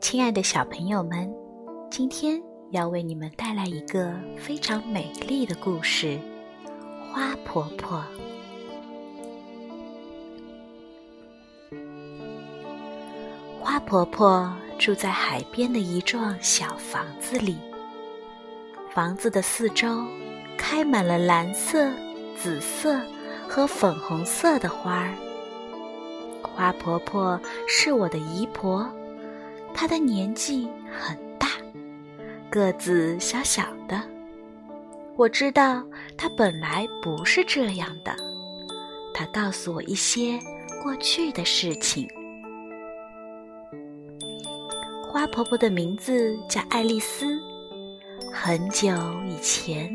[0.00, 1.34] 亲爱的小朋友们，
[1.90, 2.40] 今天
[2.72, 6.18] 要为你们带来一个非常美丽的故事——
[7.10, 8.04] 花婆婆。
[13.60, 17.56] 花婆婆住在海边的一幢小房子里，
[18.90, 20.04] 房子的四周
[20.58, 21.90] 开满了蓝色、
[22.36, 23.00] 紫色
[23.48, 25.14] 和粉红色的花儿。
[26.54, 28.88] 花婆婆是我的姨婆。
[29.74, 31.48] 她的年纪很大，
[32.48, 34.00] 个子小小的。
[35.16, 35.82] 我知道
[36.16, 38.14] 她本来不是这样的。
[39.12, 40.38] 她告诉我一些
[40.82, 42.08] 过去的事情。
[45.08, 47.38] 花婆婆的名字叫爱丽丝。
[48.32, 48.88] 很久
[49.26, 49.90] 以前，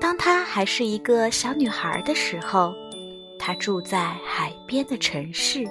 [0.00, 2.74] 当她还是一个小女孩的时候，
[3.38, 5.64] 他住在海边的城市。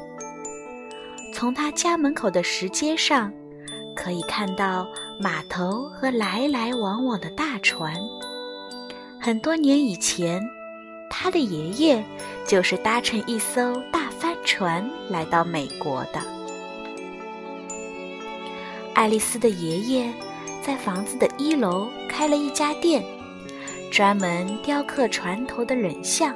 [1.33, 3.31] 从他家门口的石阶上，
[3.95, 4.87] 可以看到
[5.19, 7.93] 码头和来来往往的大船。
[9.19, 10.41] 很多年以前，
[11.09, 12.03] 他的爷爷
[12.47, 16.21] 就是搭乘一艘大帆船来到美国的。
[18.93, 20.13] 爱丽丝的爷爷
[20.61, 23.03] 在房子的一楼开了一家店，
[23.91, 26.33] 专门雕刻船头的人像，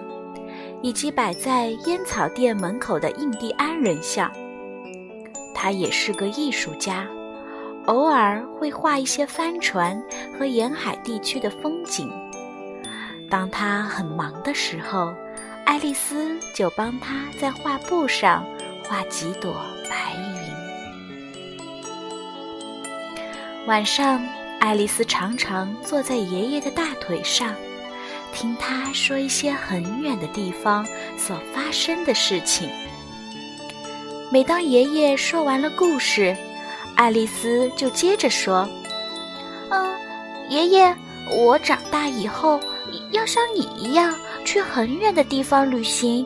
[0.82, 4.32] 以及摆在烟草店门口的印第安人像。
[5.54, 7.06] 他也是个艺术家，
[7.86, 10.02] 偶尔会画一些帆船
[10.38, 12.10] 和沿海地区的风景。
[13.30, 15.14] 当他很忙的时候，
[15.66, 18.46] 爱丽丝就帮他在画布上
[18.88, 19.54] 画几朵
[19.90, 20.40] 白云。
[23.68, 24.20] 晚上，
[24.60, 27.54] 爱丽丝常常坐在爷爷的大腿上，
[28.34, 30.86] 听他说一些很远的地方
[31.18, 32.70] 所发生的事情。
[34.32, 36.36] 每当爷爷说完了故事，
[36.96, 38.68] 爱丽丝就接着说
[39.70, 39.92] ：“嗯，
[40.50, 40.96] 爷爷，
[41.36, 42.60] 我长大以后
[43.12, 44.14] 要像你一样
[44.46, 46.26] 去很远的地方旅行。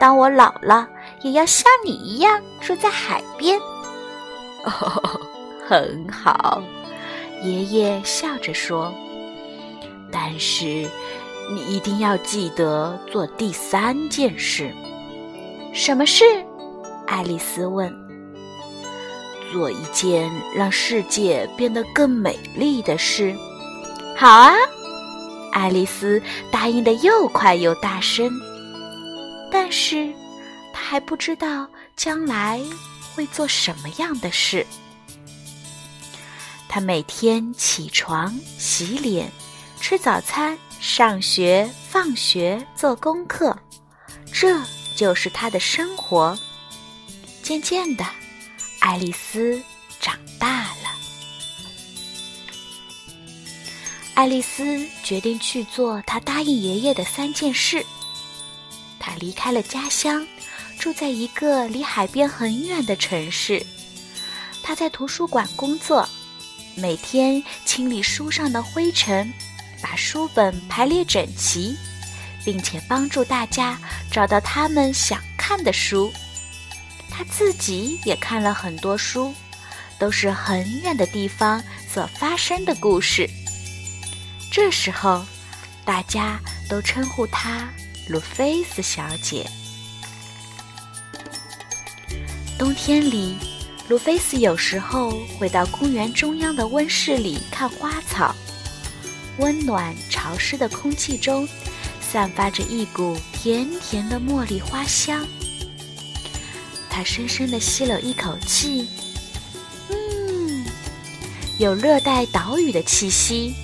[0.00, 0.88] 当我老了，
[1.22, 3.58] 也要像你一样住在海边。”
[4.64, 5.20] 哦，
[5.68, 6.62] 很好，
[7.42, 8.92] 爷爷笑着说
[10.10, 10.88] ：“但是
[11.52, 14.74] 你一定要记得做第三件事。
[15.72, 16.24] 什么事？”
[17.06, 17.92] 爱丽丝问
[19.50, 23.34] ：“做一件让世界变得更美丽的事。
[24.16, 24.52] ”“好啊！”
[25.52, 28.30] 爱丽丝答应的又快又大声。
[29.50, 30.12] 但是，
[30.72, 31.66] 她还不知道
[31.96, 32.60] 将来
[33.14, 34.66] 会做什么样的事。
[36.68, 39.32] 她每天起床、洗脸、
[39.80, 43.56] 吃早餐、上学、放学、做功课，
[44.32, 44.62] 这
[44.96, 46.38] 就是他的生活。
[47.42, 48.04] 渐渐的，
[48.78, 49.60] 爱丽丝
[49.98, 50.94] 长大了。
[54.14, 57.84] 爱丽丝决定去做她答应爷爷的三件事。
[58.98, 60.26] 她离开了家乡，
[60.78, 63.64] 住在一个离海边很远的城市。
[64.62, 66.08] 她在图书馆工作，
[66.76, 69.32] 每天清理书上的灰尘，
[69.82, 71.76] 把书本排列整齐，
[72.44, 73.78] 并且帮助大家
[74.10, 76.12] 找到他们想看的书。
[77.10, 79.34] 他自己也看了很多书，
[79.98, 81.62] 都是很远的地方
[81.92, 83.28] 所发生的故事。
[84.50, 85.24] 这时候，
[85.84, 87.68] 大家都称呼她
[88.08, 89.46] 鲁菲斯小姐。
[92.58, 93.36] 冬天里，
[93.88, 98.34] 鲁菲斯有时候会到公园中央的温室里看花草。
[99.38, 101.48] 温暖潮湿的空气中，
[102.00, 105.26] 散发着一股甜甜的茉莉花香。
[106.90, 108.88] 他深深地吸了一口气，
[109.90, 110.66] 嗯，
[111.58, 113.54] 有热带岛屿的气息，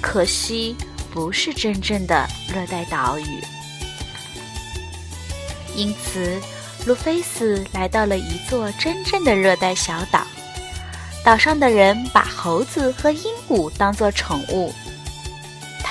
[0.00, 0.76] 可惜
[1.10, 3.24] 不是真正的热带岛屿。
[5.74, 6.40] 因此，
[6.86, 10.24] 路菲斯来到了一座真正的热带小岛。
[11.24, 14.72] 岛上的人把猴子和鹦鹉当作宠物。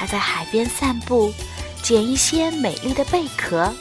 [0.01, 1.31] 他在海边散步，
[1.83, 3.71] 捡一些美丽的贝壳。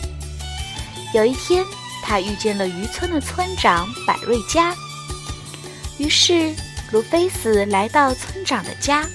[1.15, 1.65] 有一天。
[2.03, 4.75] 他遇见了渔村的村长百瑞佳，
[5.99, 6.53] 于是
[6.91, 9.07] 卢菲斯来到村长的家，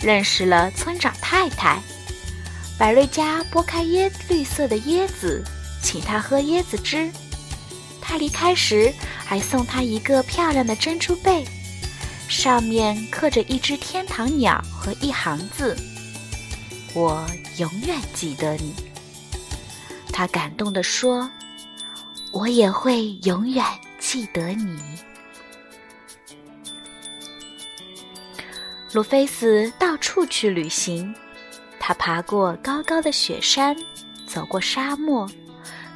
[0.00, 1.78] 认识了村长太太。
[2.76, 5.44] 百瑞佳剥开椰绿色的椰子，
[5.80, 7.08] 请他喝椰子汁。
[8.00, 8.92] 他离开时
[9.24, 11.46] 还送他一个漂亮的珍珠贝，
[12.26, 15.76] 上面刻着一只天堂鸟和一行字
[16.94, 17.26] ：“我
[17.58, 18.74] 永远记得你。”
[20.12, 21.30] 他感动地说。
[22.34, 23.64] 我也会永远
[24.00, 24.76] 记得你。
[28.92, 31.14] 鲁菲斯到处去旅行，
[31.78, 33.76] 他爬过高高的雪山，
[34.26, 35.30] 走过沙漠，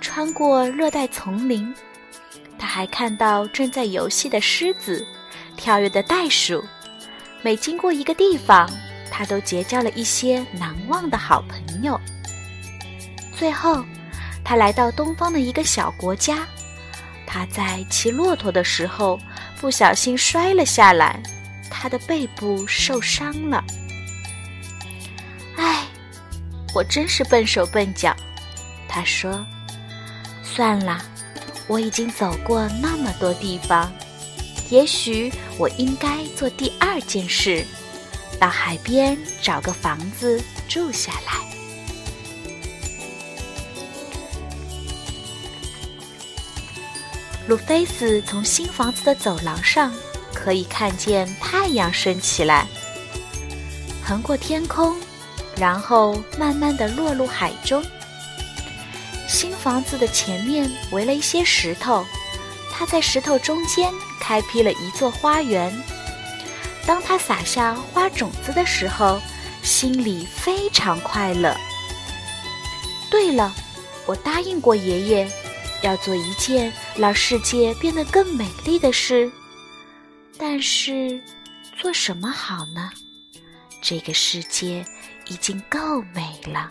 [0.00, 1.74] 穿过热带丛林。
[2.56, 5.04] 他还看到正在游戏的狮子，
[5.56, 6.64] 跳跃的袋鼠。
[7.42, 8.70] 每经过一个地方，
[9.10, 12.00] 他都结交了一些难忘的好朋友。
[13.37, 13.84] 最后，
[14.44, 16.46] 他来到东方的一个小国家。
[17.26, 19.19] 他在骑骆驼的时候
[19.60, 21.20] 不小心摔了下来。
[21.70, 23.62] 他的背部受伤了，
[25.56, 25.84] 唉，
[26.75, 28.16] 我真是笨手笨脚。
[28.88, 29.46] 他说
[30.43, 31.00] ：“算了，
[31.69, 33.93] 我已经走过那么多地方，
[34.70, 37.64] 也许我应该做第二件事，
[38.38, 41.32] 到海边找个房子住下来。”
[47.46, 49.93] 路菲斯从新房子的走廊上。
[50.35, 52.67] 可以看见太阳升起来，
[54.05, 54.96] 横过天空，
[55.56, 57.84] 然后慢慢的落入海中。
[59.26, 62.06] 新房子的前面围了一些石头，
[62.70, 65.76] 他在石头中间开辟了一座花园。
[66.88, 69.20] 当他撒下花种子的时候，
[69.62, 71.55] 心里非常快乐。
[73.11, 73.55] 对了，
[74.06, 75.31] 我答应过爷爷，
[75.82, 79.31] 要做一件让世界变得更美丽的事。
[80.38, 81.23] 但是，
[81.76, 82.91] 做什么好呢？
[83.82, 84.82] 这个世界
[85.26, 86.70] 已经够美了。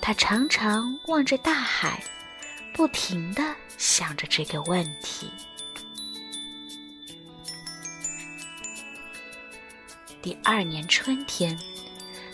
[0.00, 2.00] 他常常望着大海，
[2.72, 3.42] 不停的
[3.76, 5.28] 想着这个问题。
[10.22, 11.58] 第二年春天，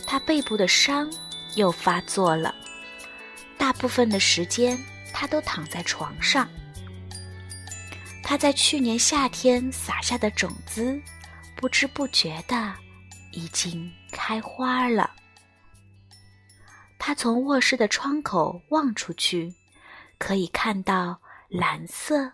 [0.05, 1.11] 他背部的伤
[1.55, 2.53] 又发作了，
[3.57, 4.77] 大部分的时间
[5.11, 6.47] 他都躺在床上。
[8.23, 11.01] 他在去年夏天撒下的种子，
[11.55, 12.75] 不知不觉的
[13.31, 15.09] 已经开花了。
[16.99, 19.51] 他从卧室的窗口望出去，
[20.19, 22.31] 可以看到蓝色、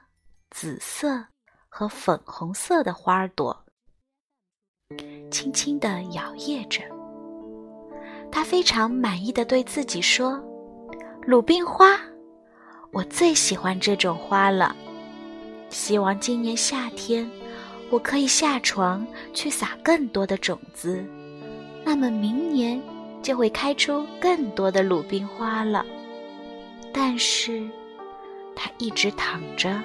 [0.49, 1.27] 紫色
[1.69, 3.64] 和粉红色的花朵，
[5.31, 6.81] 轻轻地摇曳着。
[8.31, 10.39] 他非常满意地对自己说
[11.25, 11.99] ：“鲁冰花，
[12.91, 14.75] 我最喜欢这种花了。”
[15.69, 17.29] 希望今年夏天，
[17.89, 21.03] 我可以下床去撒更多的种子，
[21.83, 22.79] 那么明年
[23.21, 25.85] 就会开出更多的鲁冰花了。
[26.93, 27.67] 但是，
[28.55, 29.81] 他一直躺着，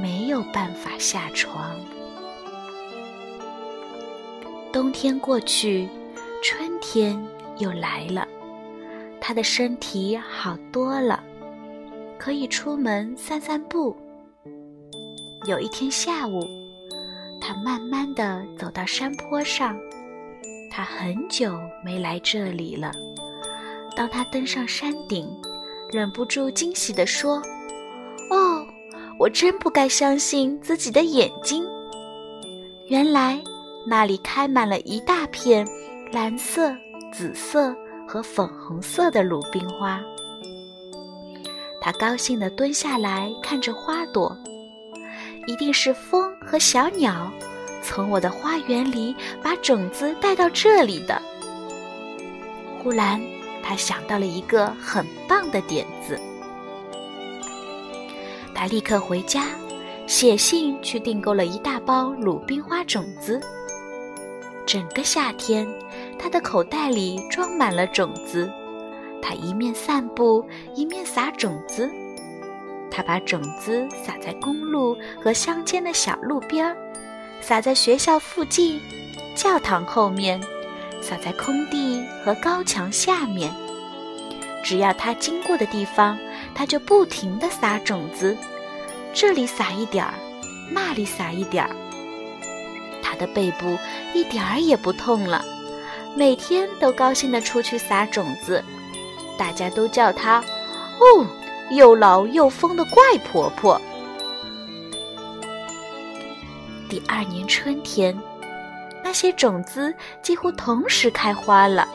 [0.00, 1.74] 没有办法下床。
[4.76, 5.88] 冬天过去，
[6.42, 7.18] 春天
[7.56, 8.28] 又来了，
[9.18, 11.24] 他的身体好多了，
[12.18, 13.96] 可以出门散散步。
[15.46, 16.46] 有一天下午，
[17.40, 19.74] 他慢慢的走到山坡上。
[20.70, 22.92] 他很久没来这里了。
[23.96, 25.26] 当他登上山顶，
[25.90, 27.42] 忍不住惊喜地说
[28.28, 28.66] ：“哦，
[29.18, 31.64] 我真不该相信自己的眼睛！
[32.88, 33.42] 原来
[33.86, 35.66] 那里开满了一大片
[36.12, 36.74] 蓝色、
[37.12, 37.74] 紫色
[38.06, 40.02] 和粉红色的鲁冰花。”
[41.80, 44.36] 他高兴地蹲下来看着花朵。
[45.46, 47.30] 一定是风和小鸟
[47.80, 51.22] 从我的花园里把种子带到这里的。
[52.82, 53.22] 忽然，
[53.62, 56.20] 他想到了一个很棒的点子。
[58.52, 59.46] 他立刻回家，
[60.08, 63.40] 写信去订购了一大包鲁冰花种子。
[64.66, 65.64] 整个夏天，
[66.18, 68.50] 他的口袋里装满了种子。
[69.22, 70.44] 他一面散步，
[70.74, 71.88] 一面撒种子。
[72.90, 76.76] 他把种子撒在公路和乡间的小路边儿，
[77.40, 78.80] 撒在学校附近、
[79.36, 80.40] 教堂后面，
[81.00, 83.54] 撒在空地和高墙下面。
[84.64, 86.18] 只要他经过的地方，
[86.56, 88.36] 他就不停地撒种子，
[89.14, 90.14] 这里撒一点儿，
[90.72, 91.70] 那里撒一点儿。
[93.16, 93.76] 的背部
[94.14, 95.44] 一点儿也不痛了，
[96.14, 98.62] 每天都高兴地出去撒种子。
[99.36, 100.38] 大家都叫她
[101.00, 101.26] “哦”。
[101.72, 103.80] 又老又疯的怪婆婆。
[106.88, 108.16] 第二年春天，
[109.02, 109.92] 那些种子
[110.22, 111.88] 几乎同时开花了。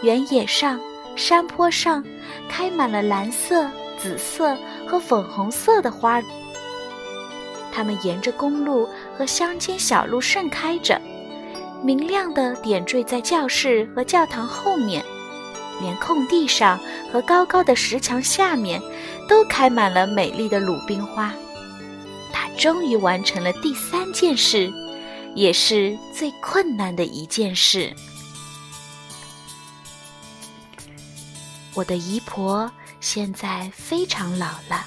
[0.00, 0.78] 原野上、
[1.16, 2.04] 山坡上
[2.48, 3.68] 开满了蓝色、
[3.98, 4.56] 紫色
[4.86, 6.22] 和粉红色的花。
[7.72, 11.00] 它们沿着公路和乡间小路盛开着，
[11.82, 15.04] 明亮的点缀在教室和教堂后面。
[15.80, 16.78] 连空地上
[17.12, 18.80] 和高高的石墙下面，
[19.28, 21.32] 都开满了美丽的鲁冰花。
[22.32, 24.72] 他终于完成了第三件事，
[25.34, 27.92] 也是最困难的一件事。
[31.74, 32.70] 我的姨婆
[33.00, 34.84] 现在非常老了，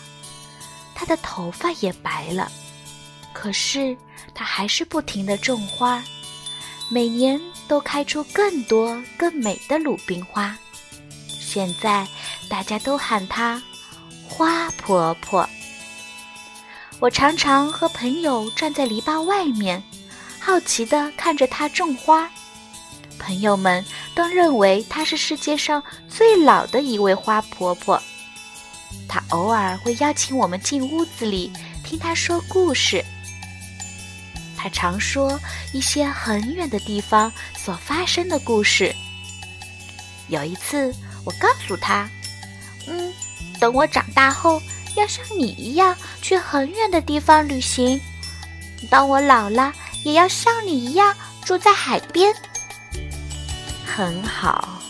[0.93, 2.51] 她的头发也白了，
[3.33, 3.95] 可是
[4.33, 6.03] 她还是不停的种花，
[6.89, 10.55] 每年都开出更多更美的鲁冰花。
[11.27, 12.07] 现在
[12.49, 13.61] 大家都喊她
[14.27, 15.47] 花婆婆。
[16.99, 19.81] 我常常和朋友站在篱笆外面，
[20.39, 22.29] 好奇地看着她种花。
[23.17, 23.83] 朋友们
[24.15, 28.01] 都认为她是世界上最老的一位花婆婆。
[29.07, 31.51] 她偶尔会邀请我们进屋子里
[31.83, 33.03] 听她说故事。
[34.61, 35.39] 她常说
[35.73, 38.93] 一些很远的地方所发生的故事。
[40.27, 40.93] 有一次。
[41.23, 42.09] 我告诉他
[42.89, 43.13] ：“嗯，
[43.59, 44.59] 等我长大后，
[44.95, 48.01] 要像你一样去很远的地方旅行。
[48.89, 49.71] 当我老了，
[50.03, 51.15] 也要像你一样
[51.45, 52.33] 住在海边。”
[53.85, 54.81] 很好，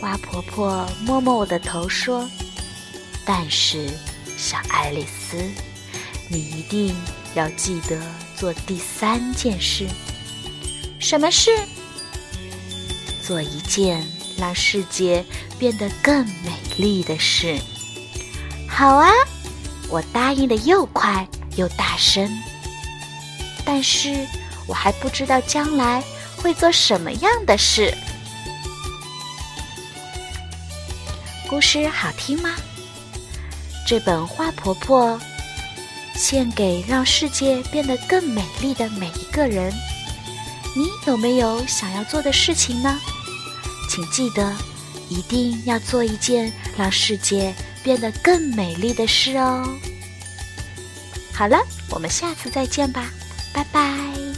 [0.00, 2.26] 花婆婆摸摸我的头说
[3.26, 3.86] ：“但是，
[4.38, 5.36] 小爱丽丝，
[6.30, 6.96] 你一定
[7.34, 8.00] 要记得
[8.40, 9.86] 做第三件事。
[10.98, 11.50] 什么事？
[13.22, 14.04] 做一件。”
[14.40, 15.22] 让世界
[15.58, 17.60] 变得更美丽的事。
[18.66, 19.10] 好啊，
[19.90, 22.26] 我答应的又快又大声。
[23.66, 24.26] 但是
[24.66, 26.02] 我还不知道将来
[26.38, 27.94] 会做什么样的事。
[31.46, 32.56] 故事好听吗？
[33.86, 35.18] 这本《花婆婆》
[36.20, 39.72] 献给让世界变得更美丽的每一个人。
[40.76, 43.00] 你有没有想要做的事情呢？
[43.88, 44.54] 请记得，
[45.08, 49.66] 一定要做一件让世界变得更美丽的事哦。
[51.32, 51.56] 好了，
[51.88, 53.10] 我们下次再见吧，
[53.54, 54.29] 拜拜。